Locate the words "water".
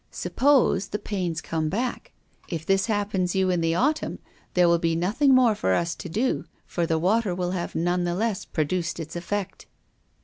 6.97-7.35